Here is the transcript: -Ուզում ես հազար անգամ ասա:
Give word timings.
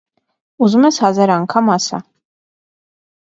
-Ուզում 0.67 0.85
ես 0.87 0.97
հազար 1.03 1.33
անգամ 1.35 1.69
ասա: 1.73 1.99